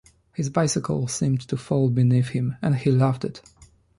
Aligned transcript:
His 0.33 0.49
bicycle 0.49 1.07
seemed 1.07 1.41
to 1.41 1.55
fall 1.55 1.91
beneath 1.91 2.29
him, 2.29 2.55
and 2.63 2.75
he 2.75 2.89
loved 2.89 3.23
it. 3.23 3.43